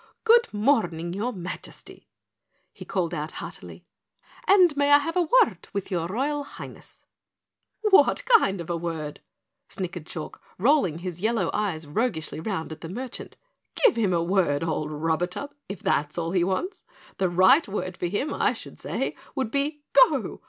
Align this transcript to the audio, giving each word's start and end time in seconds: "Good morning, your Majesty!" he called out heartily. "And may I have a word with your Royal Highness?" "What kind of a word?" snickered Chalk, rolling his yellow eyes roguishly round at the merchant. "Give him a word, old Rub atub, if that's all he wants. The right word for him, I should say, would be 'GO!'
"Good 0.23 0.51
morning, 0.51 1.13
your 1.13 1.31
Majesty!" 1.31 2.07
he 2.73 2.85
called 2.85 3.13
out 3.13 3.33
heartily. 3.33 3.85
"And 4.47 4.75
may 4.75 4.91
I 4.91 4.97
have 4.97 5.15
a 5.15 5.21
word 5.45 5.67
with 5.73 5.91
your 5.91 6.07
Royal 6.07 6.43
Highness?" 6.43 7.05
"What 7.81 8.25
kind 8.25 8.59
of 8.59 8.71
a 8.71 8.75
word?" 8.77 9.19
snickered 9.69 10.07
Chalk, 10.07 10.41
rolling 10.57 10.97
his 10.97 11.21
yellow 11.21 11.51
eyes 11.53 11.85
roguishly 11.85 12.39
round 12.39 12.71
at 12.71 12.81
the 12.81 12.89
merchant. 12.89 13.37
"Give 13.85 13.95
him 13.95 14.11
a 14.11 14.23
word, 14.23 14.63
old 14.63 14.89
Rub 14.89 15.21
atub, 15.21 15.51
if 15.69 15.83
that's 15.83 16.17
all 16.17 16.31
he 16.31 16.43
wants. 16.43 16.83
The 17.19 17.29
right 17.29 17.67
word 17.67 17.95
for 17.95 18.07
him, 18.07 18.33
I 18.33 18.53
should 18.53 18.79
say, 18.79 19.15
would 19.35 19.51
be 19.51 19.83
'GO!' 19.93 20.39